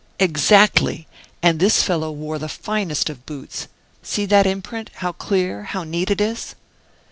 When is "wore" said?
2.09-2.39